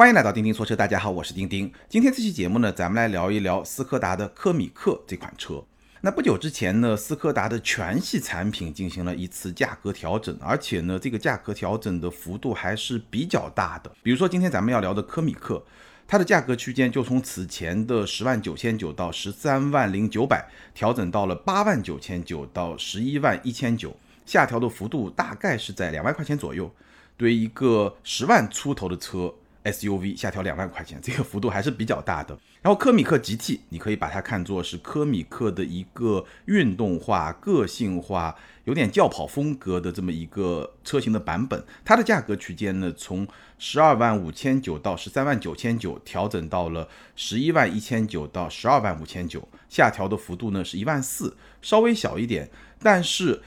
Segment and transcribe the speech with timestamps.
[0.00, 1.70] 欢迎来到钉钉说车，大家好，我是钉钉。
[1.86, 5.62] 今天这期节目呢，咱们来聊一聊斯柯达的科米克这款车。
[6.00, 13.92] 那不久之前呢，斯柯达的全系产品进行了一次价格调整，而且呢，这个价格调整的幅度还是比较大的。
[14.02, 15.62] 比如说今天咱们要聊的科米克，
[16.08, 23.94] 它的价格区间就从此前的十万九千九到十三万零九百，调整到了八万九千九到十一万一千九，
[24.24, 26.74] 下调的幅度大概是在两万块钱左右。
[27.18, 29.34] 对于一个十万出头的车
[29.64, 32.38] ，SUV 下调两万块钱，这个幅度还是比较大的。
[32.62, 41.64] 然后科米克 GT，你可以把它看作是科米克的一个运动化、个性化、有点轿跑风格的这么一个车型的版本。
[41.84, 43.26] 它的价格区间呢，从
[43.58, 53.40] 十二万五千九到十三万九千九，调整到了十一万一千九到十二万五千九，下调的幅度呢是一万四，稍微小一点，但是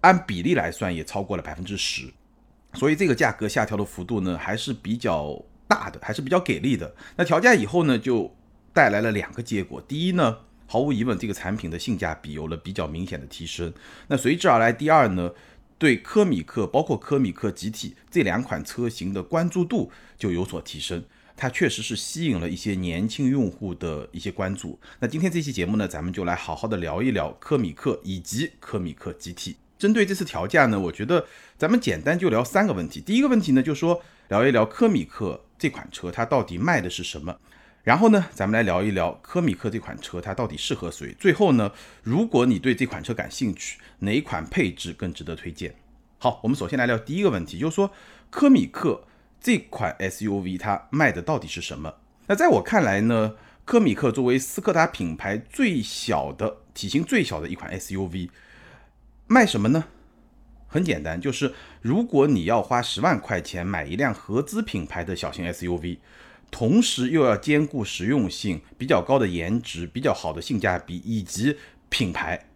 [0.00, 2.10] 按比例来算也超过了百分之十。
[2.76, 6.94] 所以这个价格下调的幅度呢，还是比较大的，还是比较给力的。
[7.16, 8.32] 那调价以后呢，就
[8.72, 9.80] 带来了两个结果。
[9.80, 13.72] 第一呢，毫无疑问，这个产品的性价比有了比较明显的提升。
[14.08, 15.32] 那随之而来，第二呢，
[15.78, 21.02] 对科米克，包括科米克 GT 这两款车型的关注度就有所提升。
[21.38, 24.78] 它确实是吸引了一些年轻用户的一些关注。
[25.00, 29.56] 那今天这期节目呢，咱们就来好好的聊一聊科米克以及科米克 GT。
[29.78, 31.26] 针对这次调价呢，我觉得
[31.58, 33.00] 咱们简单就聊三个问题。
[33.00, 37.36] 第一个问题呢，就说聊一聊科米克这款车它到底卖的是什么。
[37.82, 41.14] 然后呢，咱们来聊一聊科米克这款车它到底适合谁。
[41.20, 41.70] 最后呢，
[42.02, 45.74] 如果你对这款车感兴趣，哪款配置更值得推荐？
[46.18, 47.90] 好，我们首先来聊第一个问题，就是说
[48.30, 49.04] 科米克
[49.40, 51.94] 这款 SUV 它卖的到底是什么？
[52.26, 58.30] 那在我看来呢，科米克作为斯柯达品牌最小的体型最小的一款 SUV。
[59.26, 59.86] 卖什么呢？
[60.68, 65.98] 很简单，就是如果你要花十万块钱买一辆合资品牌的小型 SUV，
[66.50, 71.56] 同时又要兼顾实用性、比较高的颜值、比较好的性价比以及
[71.88, 72.46] 品牌，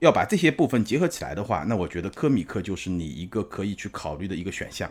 [0.00, 4.90] 要把这些部分结合起来的话，那我觉得科米克就是你一个可以去考虑的一个选项。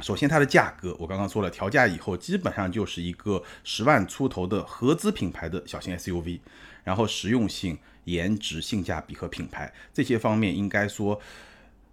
[0.00, 6.40] 首先，它的价格我刚刚说了，调价以后基本上就是一个十万出头的合资品牌的小型 SUV，
[6.82, 7.78] 然后实用性。
[8.04, 11.20] 颜值、性价比和品牌这些方面，应该说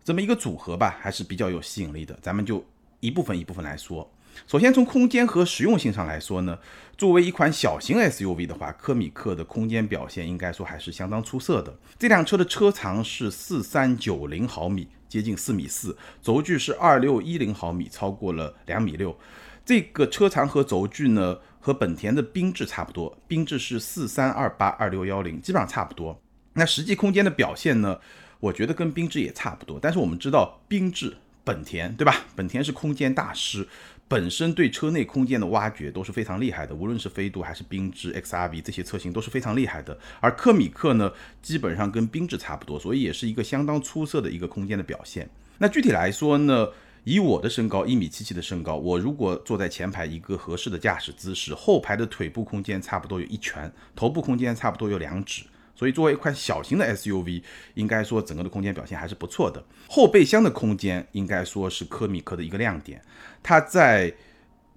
[0.04, 2.18] 这么一个组合吧，还是比较有吸引力的。
[2.22, 2.64] 咱们就
[3.00, 4.10] 一部分一部分来说。
[4.48, 6.58] 首先从空间和实用性上来说呢，
[6.98, 11.78] 作为一款小型 SUV 的话，科米克的空间表现应该说还是相当出色的。
[12.00, 19.18] 这辆车的车长是四三九零毫米，接近四米四，轴距是二六一零毫米，超过了两米六。
[19.66, 21.38] 这个车长和轴距呢？
[21.62, 26.20] 和本田的缤智差不多，缤智是四三二八二六幺零，基本上差不多。
[26.54, 27.98] 那实际空间的表现呢？
[28.42, 29.80] 我觉得跟缤智也差不多。
[29.80, 32.26] 但是我们知道，缤智、本田，对吧？
[32.36, 33.68] 本田是空间大师，
[34.08, 36.74] 本身对车内空间的挖掘都是非常厉害的。
[36.74, 39.96] 无论是飞度还是缤智 XRV 这些车型都是非常厉害的。
[40.20, 45.30] 而科米克呢，基本上跟缤智差不多，所以也是一个相当出色的一个空间的表现。
[45.60, 46.68] 那具体来说呢？
[47.04, 55.44] 以我的身高一米七七的身高，我如果坐在前排一个合适的驾驶姿势，后排的腿部空间差不多有一拳，头部空间差不多有两指，
[55.76, 57.42] 所以作为一款小型的 SUV，
[57.74, 59.64] 应该说整个的空间表现还是不错的。
[59.90, 63.02] 后备箱的空间应该说是科米克的一个亮点，
[63.42, 64.14] 它在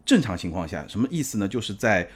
[0.06, 1.47] 正常情况下，什么意思呢？
[1.47, 2.09] 就是在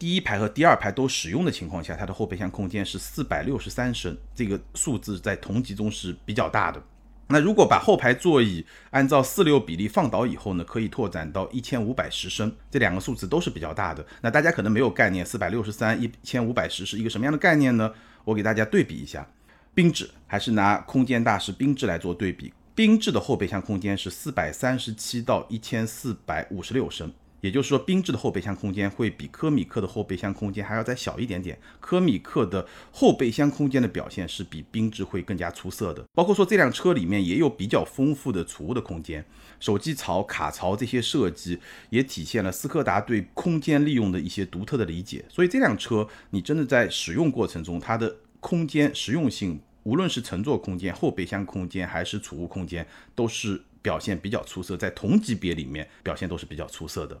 [0.00, 6.82] 第一排和第二排都使用的情况下，它的后备箱空间是四百六十三升，这个数字在同级中是比较大的。
[7.32, 14.04] 那如果把后排座椅按照四六比例放倒以后呢，可以拓展到一千五百十升，这两个数字都是比较大的。
[14.20, 17.90] 那大家可能没有概念，四百六十三一千五百十是一个什么样的概念呢？
[18.24, 19.26] 我给大家对比一下，
[19.74, 27.10] 缤智还是拿空间大师缤智来做对比，缤智的后备箱空间是四百三十七到一千四百五十六升。
[27.42, 31.58] 也就是说，缤智的后备箱空间会比科米克的后备箱空间还要再小一点点。
[31.80, 36.04] 科米克的后备箱空间的表现是比缤智会更加出色的。
[36.14, 39.24] 包括说这辆车里面也有比较丰富的储物的空间，
[39.58, 41.58] 手机槽、卡槽这些设计
[41.90, 45.24] 也体现了斯柯达对空间利用的一些独特的理解。
[45.28, 52.86] 所以这辆车你真的在使用过程中，它的空间实用性，无论是乘坐空间、后备箱空间还是储物空间，
[53.16, 57.20] 都是表现比较出色，在同级别里面表现都是比较出色的。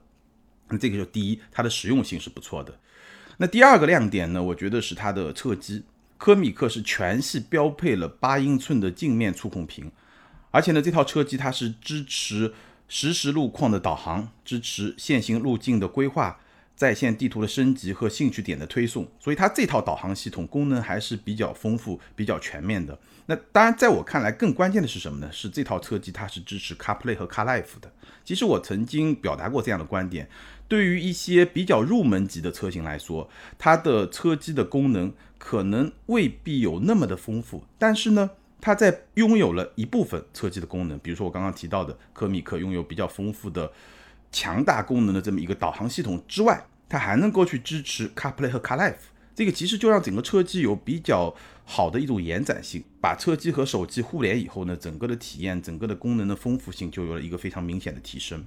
[0.68, 2.78] 那这个就第一，它的实用性是不错的。
[3.38, 5.84] 那第二个亮点呢，我觉得是它的侧机。
[6.16, 9.90] 科米克是全系标配了八英寸的镜面触控屏，
[10.52, 12.54] 而且呢，这套车机它是支持
[12.86, 16.38] 实时路况的导航，支持限行路径的规划，
[16.74, 22.98] 在线地图的升级和兴趣点的推送，所以它这套导航系统功能还是比较丰富、比较全面的。
[23.26, 25.30] 那当然，在我看来，更关键的是什么呢？
[25.30, 27.92] 是这套车机它是支持 CarPlay 和 CarLife 的。
[28.24, 30.28] 其实我曾经表达过这样的观点：
[30.66, 38.30] 对于一些比较入门级的车型来说，它的车机的功能可能未必有那么的丰富，但是呢，
[38.60, 43.70] 它在拥有了一部分车机的功能，比如说我刚刚提到的科米克拥有比较丰富的
[44.32, 46.66] 强大功能的这么一个导航系统之外。
[46.88, 48.96] 它还能够去支持 CarPlay 和 CarLife，
[49.34, 51.34] 这个其实就让整个车机有比较
[51.64, 52.84] 好的一种延展性。
[53.00, 58.44] 把车机和手机互联以后呢，整个的体验、整个的功能的丰富性就有了一个非常明显的提升。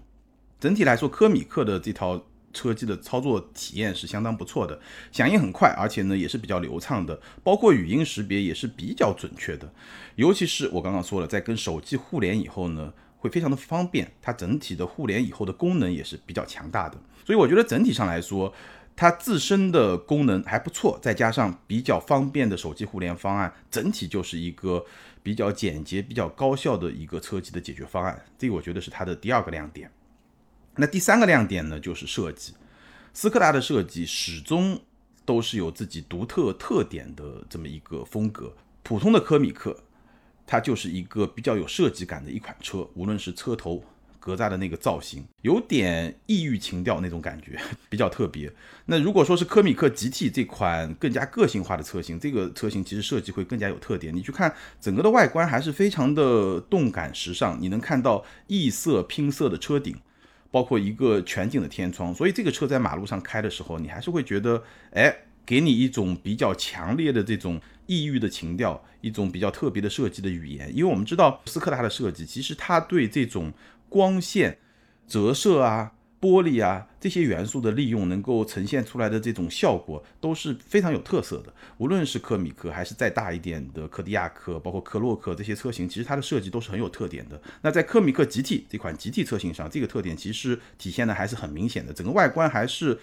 [0.60, 2.24] 整体来说，科米克的这套
[2.54, 4.80] 车机的操作体验是相当不错的，
[5.12, 9.74] 响应很快，而且呢也是比较流畅的，包括语音识别也是比较准确的。
[10.18, 12.94] 尤其是我刚刚说了，在跟手机互联以后呢。
[13.26, 18.54] 会非常的方便，它整体的互联以后的功能也是比较强大的，所以我觉得整体上来说，
[18.96, 24.86] 它自身的功能还不错，再加上比较方便的手机互联方案，整体就是一个
[25.24, 28.24] 比较简洁、比较高效的一个车机的解决方案。
[28.38, 29.90] 这个我觉得是它的第二个亮点。
[30.76, 32.54] 那第三个亮点呢，就是设计。
[33.12, 34.80] 斯柯达的设计始终
[35.26, 39.85] 都是有自己独特特点的这么一个风格，普通的科米克。
[40.46, 43.84] 它就是一个比较有设计感的一款车，无论是车头
[44.20, 47.60] 格栅的那个造型，有点异域情调那种感觉，
[47.90, 48.52] 比较特别。
[48.86, 54.16] 那如果说是科米克 GT 这款更加个性化的车型，这个车型其实设计会更加有特点。
[54.16, 59.96] 你去看整个的外观还是非常的动感时尚，你能看到异色拼色的车顶，
[60.50, 65.16] 包括一个全景的天窗，所以这个车在马路上开的时候，你还是会觉得，哎，
[65.46, 67.62] 给你一种比较强烈的这种。
[67.88, 73.54] 异域的情调，一种比较特别的设计的语言，因为我们知道斯柯达的设计，其实它对这种
[73.90, 74.58] 光线
[75.08, 81.54] 折射啊、玻璃啊这些元素的利用，能够呈现出来的这种效果都是非常有特色的。
[81.78, 87.40] 无论是科米克还是再大一点的柯迪亚克，包括科洛克这些车型，其实它的设计都是很有特点的。
[87.62, 93.00] 那在科米克 GT 这款 GT 车型上，这个特点其实体现的还是很明显的，整个外观还是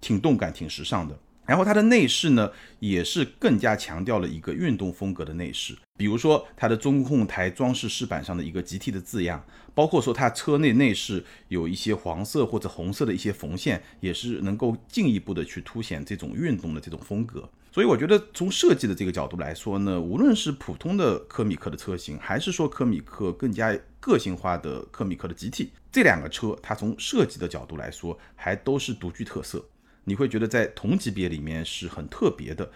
[0.00, 1.16] 挺动感、挺时尚的。
[1.46, 2.50] 然后它的内饰呢，
[2.80, 9.44] 也是更加强调了一个运动风格的内饰，比如说它的中控台装饰饰板上的一个 GT 的字样，
[9.74, 17.48] 包括说它车内内饰有一些黄色或者红色的一些缝线，也是能够进一步的去凸显这种运动的这种风格。
[17.72, 29.62] 所以我觉得从设计的这个角度来说呢，无论是普通的科米克的车型，还是说科米克更加个性化的科米克的 GT，这两个车它从设计的角度来说，还都是独具特色。
[30.06, 32.70] 你会觉得在同级别里面是很特别的，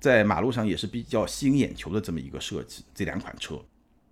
[0.00, 2.82] 在马路上也是比较吸引眼球的这么一个设计。
[2.94, 3.56] 这两款车，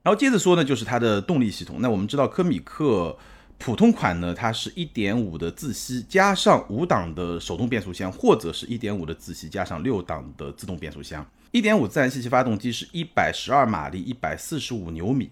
[0.02, 1.76] 然后接着说呢，就是它的动力系统。
[1.80, 3.16] 那我们知道科米克
[3.58, 11.24] 普通款呢，它是一点五的自吸加上五档的手动变速箱，或者是一点五的自吸加上六档的自动变速箱。
[11.52, 15.30] 一点五自然吸气发动机是一百十二马力，一百四十五牛米。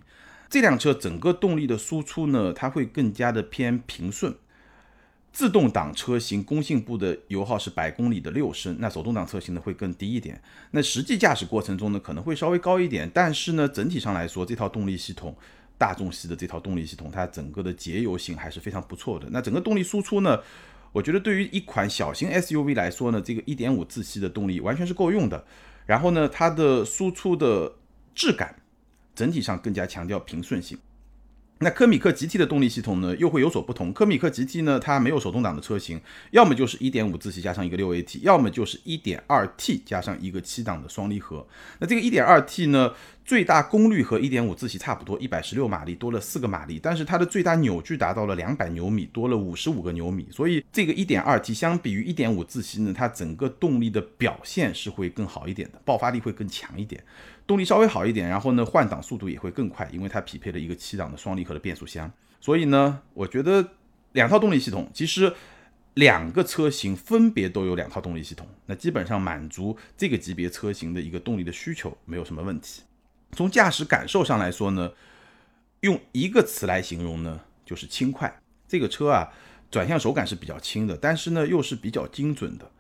[0.48, 4.32] 这辆车整个动力的输出呢，它会更加的偏平顺。
[5.32, 10.40] 自动挡车型工信部的油耗是百公里的六升，那手动挡车型呢会更低一点。
[10.72, 15.34] 那实际驾驶过程中呢可能会稍微高一点，但是呢整体上来说，这套动力系统，
[15.78, 19.26] 大众系的这套动力系统，它整个的节油性还是非常不错的。
[19.30, 20.38] 那整个动力输出呢，
[20.92, 25.42] 我觉得对于一款小型 SUV 来说呢，这个一点五自吸的动力完全是够用的。
[25.86, 27.72] 然后呢，它的输出的
[28.14, 28.54] 质感，
[29.14, 30.78] 整体上更加强调平顺性。
[31.62, 33.92] 那科米克 GT 的动力系统呢，又会有所不同。
[33.92, 36.00] 科米克 GT 呢，它没有手动挡的车型，
[36.32, 41.46] 要么就是1.5自吸加上一个 6AT，要么就是 1.2T 加上一个七档的双离合。
[41.78, 42.92] 那这个 1.2T 呢，
[43.24, 50.26] 最大功率和1.5自吸差不多，116马力多了四个马力，但是它的最大扭矩达到了200牛米，多了55个牛米。
[50.30, 57.02] 所以这个 1.2T 相比于1.5自吸呢，它整个动力的表现是会更好一点的，爆发力会更强一点。
[57.46, 62.10] 动力稍微好一点，然后呢，换挡速度也会更快，因为它匹配了一个七档的双离合的变速箱。
[62.40, 63.70] 所以呢，我觉得
[64.12, 65.32] 两套动力系统，其实
[65.94, 72.82] 两个车型分别都有两套动力系统，那基本上满足这个级别车型的一个动力的需求，没有什么问题。
[73.34, 74.92] 从驾驶感受上来说呢，
[75.80, 78.40] 用一个词来形容呢，就是轻快。
[78.68, 79.32] 这个车啊，
[79.70, 82.70] 转向手感是比较轻的，但是呢，又是比较精准的。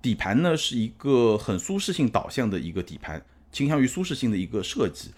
[0.00, 3.20] 底盘呢，是一个很舒适性导向的一个底盘。
[3.50, 5.10] 倾向于舒适性的一个设计，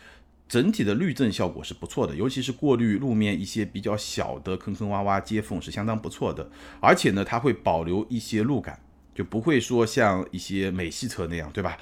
[0.48, 6.48] 整体的滤震效果是不错的，尤其是过滤路面一些比较小的坑坑洼洼、接缝是相当不错的。
[6.80, 8.80] 而且呢，它会保留一些路感，
[9.18, 11.76] 就不会说像一些美系车那样，对吧？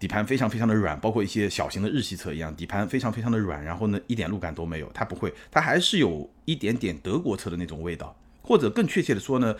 [0.00, 4.90] 底盘非常非常的软，包括一些小型的日系车一样，底盘非常非常的软，然后呢，一点路感都没有。
[4.92, 9.54] 它不会，它还是有一点点德国车的那种味道，或者更确切的说呢。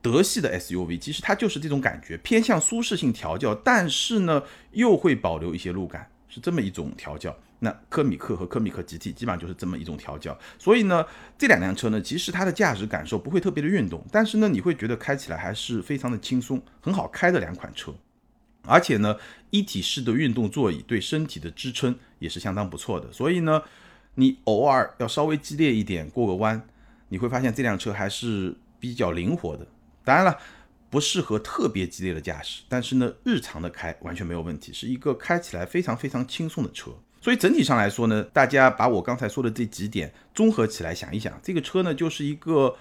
[0.00, 4.42] 德系的 SUV，其实它就是这种感觉，偏向舒适性调教，但是呢
[4.72, 7.36] 又会保留一些路感，是这么一种调教。
[7.58, 10.36] 那科米克和科米克 GT 基本上就是这么一种调教。
[10.58, 11.04] 所以呢，
[11.36, 17.94] 这两辆车呢，其实它的驾驶感受不会特别的运动，但是呢，你会觉得开起来还是非常的轻松，很好开的两款车。
[18.64, 19.16] 而且呢，
[19.50, 23.12] 一体式的运动座椅对身体的支撑也是相当不错的。
[23.12, 23.62] 所以呢，
[24.14, 26.60] 你偶尔要稍微激烈一点过个弯，
[27.08, 29.66] 你会发现这辆车还是比较灵活的。
[30.04, 30.36] 当然了，
[30.92, 36.92] 不适合特别激烈的驾驶，但是呢，日常的开完全没有问题，是一个开起来非常非常轻松的车。
[37.20, 42.76] 所以整体上来说呢，大家把我刚才说的这几点综合起来想一想，这个车呢就是一个。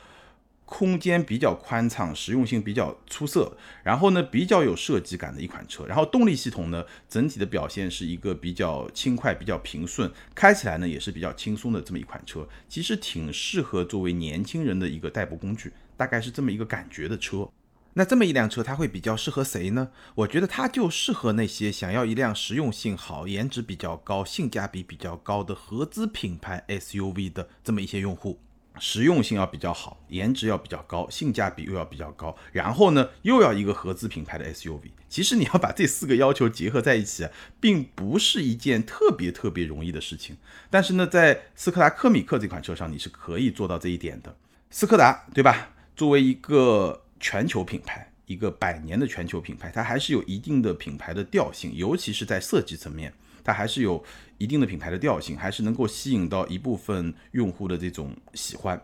[0.63, 17.45] 空间比较宽敞，实用性比较出色，然后呢比较有设计感的一款车，然后动力系统呢整体的表现是一个比较轻快、比较平顺，开起来呢也是比较轻松的这么一款车，其实挺适合作为年轻人的一个代步工具，大概是这么一个感觉的车。
[17.93, 19.89] 那这么一辆车它会比较适合谁呢？
[20.15, 28.39] 我觉得它就适合那些想要一辆实用性好、颜值比较高、性价比比较高的合资品牌 SUV 的这么一些用户。
[28.79, 34.91] 实用性要比较好，颜值要比较高，性价比又要比较高，然后呢，又要一个合资品牌的 SUV。
[35.09, 37.27] 其实你要把这四个要求结合在一起，
[37.59, 40.37] 并不是一件特别特别容易的事情。
[40.69, 44.37] 但是呢，在斯柯达柯米克这款车上，你是可以做到这一点的。
[44.69, 45.71] 斯柯达，对吧？
[45.93, 53.13] 作为一个全球品牌，一个百年的全球品牌，它还是有一定的品牌的调性，尤其是在设计层面。
[53.43, 54.03] 它还是有
[54.37, 58.79] 一定的品牌的调性，还是能够吸引到一部分用户的这种喜欢。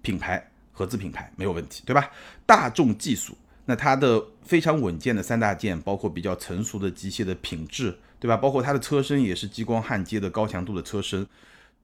[0.00, 2.08] 品牌合资品牌没有问题，对吧？
[2.46, 8.36] 大众技术，那它的非常稳健的三大件，包括比较成熟的机械的品质，对吧？
[8.36, 11.26] 包括它的车身也是激光焊接的高强度的车身，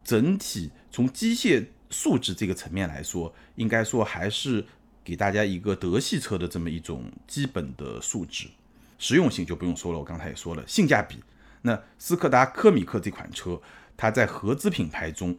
[0.05, 4.65] 整体从机械素质这个层面来说，应该说还是
[5.05, 8.47] 给大家一个德系车的这么一种基本的素质。
[8.99, 11.17] 实用性就不用说了，我刚才也说了，性价比。
[11.63, 13.61] 那斯柯达柯米克这款车，
[13.97, 15.37] 它在合资品牌中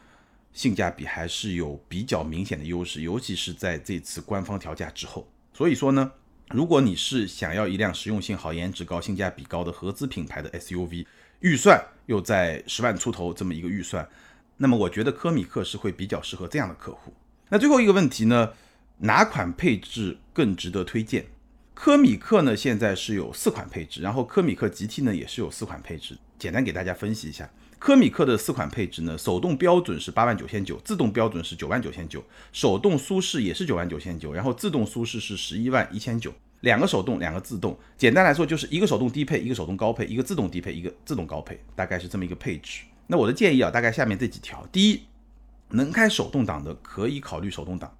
[0.52, 5.28] 性价比还是有比较明显的优势，尤其是在这次官方调价之后。
[5.54, 6.12] 所以说呢，
[6.50, 11.06] 如果你是想要一辆实用性好、颜值高、性价比高的合资品牌的 SUV，
[11.40, 14.08] 预算又在十万出头这么一个预算，
[14.58, 17.14] 那么我觉得柯米克是会比较适合这样的客户。
[17.50, 18.52] 那最后一个问题呢，
[19.00, 21.26] 哪款配置更值得推荐？
[21.74, 26.18] 科米克呢，现在是有四款配置，然后科米克 GT 呢也是有四款配置。
[26.38, 37.78] 简单给大家分析一下，科米克的四款配置呢，手动标准是八万九千九，自动标准是九万九千九，手动舒适也是九万九千九，然后自动舒适是十一万一千九，两个手动，两个自动。
[37.98, 42.84] 简单来说就是一个手动低配，一个手动高配，一个自动低配，一个自动高配，大概是这么一个配置。
[43.08, 45.02] 那我的建议啊，大概下面这几条：第一，
[45.70, 47.96] 能开手动挡的可以考虑手动挡，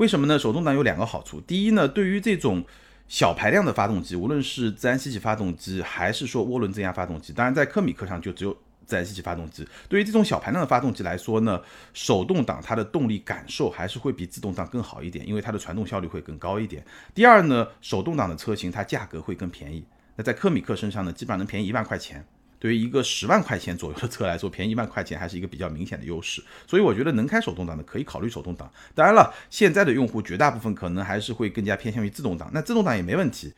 [0.00, 0.38] 为什么呢？
[0.38, 2.64] 手动挡有两个好处，第一呢，对于这种
[3.06, 9.68] 小排量的发动机，无论是自然吸气发动机还是说涡轮增压发动机，当然在科米克上就只有自然吸气发动机。
[9.90, 11.60] 对于这种小排量的发动机来说呢，
[11.92, 16.82] 手动挡它的动力感受还是会比自动挡更好一点，因为它的传动效率会更高一点。
[17.14, 19.84] 第二呢，手动挡的车型它价格会更便宜。
[20.16, 22.24] 那在科米克身上呢，基本上能便宜一万块钱。
[22.60, 26.44] 对于一个十万块钱左右的车来说，便宜一万块钱还是一个比较明显的优势。
[26.66, 28.70] 所以我觉得能开手动挡的可以考虑手动挡。
[28.94, 32.50] 当然了，现在的用户绝大部分可能还是会更加偏向于自动挡。
[32.52, 33.54] 那自动挡也没问题。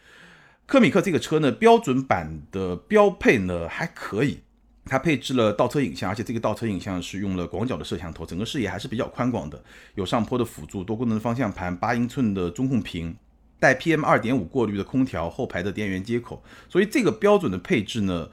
[0.66, 4.38] 科米克这个车呢，标准版的标配呢还可以，
[4.84, 9.60] 它配置了倒车影像，而且这个倒车影像是用了广角的摄像头，整个视野还是比较宽广的。
[9.96, 13.16] 有上坡的辅助，多功能方向盘，八英寸的中控屏，
[13.58, 16.40] 带 PM 二点五过滤的空调，后排的电源接口。
[16.68, 18.28] 所以这个标准的配置呢。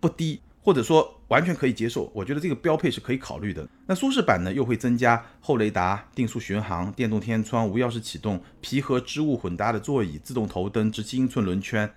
[0.00, 3.66] 不低，或者说完全可以接受，我觉得这个标配是可以考虑的。
[3.86, 11.92] 那舒适版呢，又会增加后雷达、定速巡航、电动天窗、无钥匙启动、皮和织物混搭的座椅、自动头灯、十七英寸轮圈，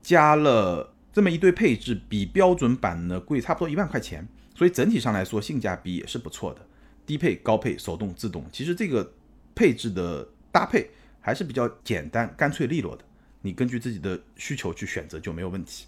[0.00, 4.26] 加了这么一堆配置，比标准版呢贵差不多一万块钱。
[4.54, 6.60] 所以整体上来说，性价比也是不错的。
[7.06, 9.14] 低配、高配、手动、自动，其实这个
[9.54, 13.04] 配置的搭配还是比较简单、干脆利落的。
[13.40, 15.86] 你根据自己的需求去选择就没有问题。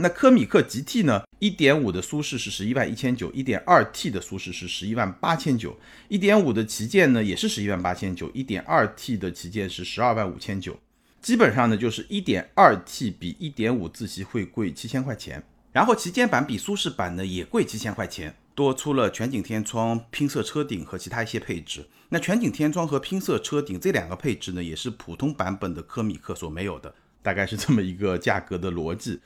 [0.00, 1.24] 那科米克 GT 呢？
[1.40, 5.76] 一点五的舒适是十一万一千九，一点二 T 的舒适是十一万八千九，
[6.06, 10.78] 一点五的旗舰呢也是十一万八千九，一点二 T 的旗舰是十二万五千九。
[11.20, 21.84] 基本上呢就是一点二 T 比一点五自吸会贵七千块钱，然后旗舰版比舒适版呢也贵七千块钱，多出了全景天窗、拼色车顶和其他一些配置。
[22.10, 29.18] 那全景天窗和拼色车顶这两个配置呢也是普通版本的科米克所没有的，大概是这么一个价格的逻辑。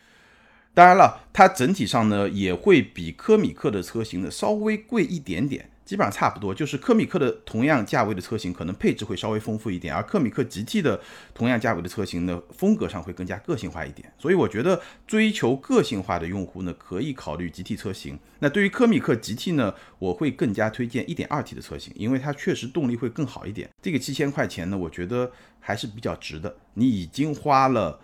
[0.75, 5.69] 当然了，它整体上呢也会比科米克的车型呢稍微贵一点点。
[5.85, 10.99] 基本上差不多，就是科米克的同样价位的车型，可能配置会稍微丰富一点，而科米克 GT 的
[11.35, 14.11] 同样价位的车型呢，风格上会更加个性化一点。
[14.17, 18.19] 所以我觉得追求个性化的用户呢，可以考虑 GT 车型。
[18.39, 23.69] 那对于科米克 GT 呢，我会更加推荐 1.2T 的车型，因为它确实动力会更好一点。
[23.83, 26.57] 这个七千块钱呢，我觉得还是比较值的。
[26.75, 28.01] 你已经花了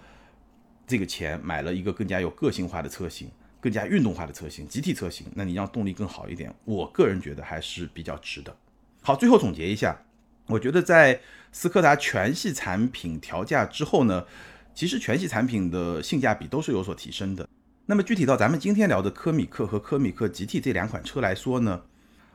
[0.88, 3.30] 这个钱买了一个更加有个性化的车型。
[3.60, 8.56] 更加运动化的车型，集体车型，那你让动力更好一点，我个人觉得还是比较值的。
[9.02, 10.00] 好，最后总结一下，
[10.46, 14.24] 我觉得在斯柯达全系产品调价之后呢，
[14.72, 17.48] 其实全系产品的性价比都是有所提升的。
[17.86, 21.82] 那么具体到咱们今天聊的科米克和科米克 GT 这两款车来说呢，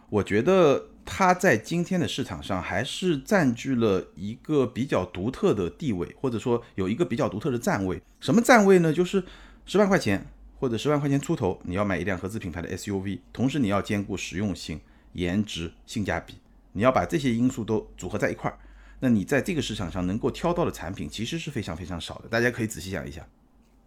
[0.09, 8.01] 我觉得它在今天的市场上还是占据了一个比较独特的地位，或者说有一个比较独特的站位。
[8.19, 8.91] 什么站位呢？
[8.93, 9.23] 就是
[9.65, 10.25] 十万块钱。
[10.59, 14.79] 或者十万块钱出头，你要买一辆合资品牌的 SUV，同时你要兼顾实用性、
[15.11, 16.35] 颜值、性价比，
[16.71, 18.57] 你要把这些因素都组合在一块儿，
[19.01, 22.29] 那你在这个市场上能够挑到的产品其实是非常非常少的。
[22.29, 23.27] 大家可以仔细想一想，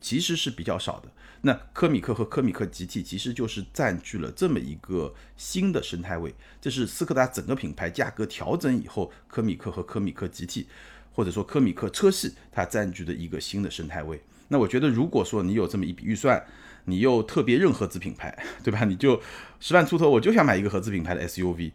[0.01, 1.09] 其实是比较少的。
[1.43, 10.67] 那科米克和科米克 GT 其实就是占据了这么一个新的生态位，这是斯柯达整个品牌价格调整以后，科米克和科米克 GT，
[11.13, 14.21] 或者说科米克车系它占据的一个新的生态位。
[14.49, 16.45] 那我觉得，如果说你有这么一笔预算，
[16.85, 18.85] 你又特别认合资品牌，对吧？
[18.85, 19.21] 你就
[19.61, 21.73] 十万出头，我就想买一个合资品牌的 SUV。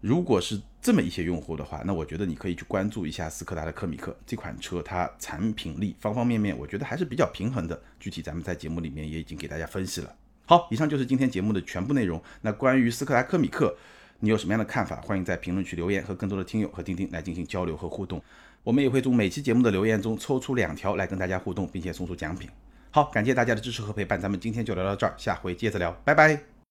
[0.00, 7.80] 如果是这么一些用户的话，那我觉得你可以去关注一下斯柯达的科米克这款车，它产品力方方面面，我觉得还是比较平衡的。
[7.98, 10.14] 具体咱们在节目里面也已经给大家分析了。
[10.44, 12.22] 好，以上就是今天节目的全部内容。
[12.42, 13.76] 那关于斯柯达科米克，
[14.20, 15.00] 你有什么样的看法？
[15.00, 18.22] 欢迎在评论区留言，和更多的听友和钉钉来进行交流和互动。
[18.62, 22.48] 我们也会从每期节目的留言中抽出两条来跟大家互动，并且送出奖品。
[22.90, 26.55] 好，感谢大家的支持和陪伴，咱们今天就聊到这儿，下回接着聊，拜拜。